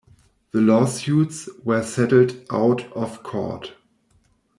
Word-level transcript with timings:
The 0.49 0.61
lawsuits 0.61 1.47
were 1.63 1.83
settled 1.83 2.35
out 2.49 2.91
of 2.93 3.21
court. 3.21 3.73